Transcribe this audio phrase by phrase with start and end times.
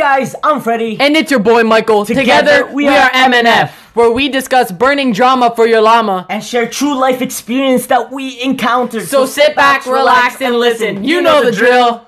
[0.00, 0.96] guys, I'm Freddie.
[0.98, 2.06] And it's your boy Michael.
[2.06, 3.70] Together, we are MNF.
[3.92, 6.24] where we discuss burning drama for your llama.
[6.30, 9.06] and share true life experience that we encountered.
[9.06, 11.04] So sit back, relax, and listen.
[11.04, 12.06] You know the drill.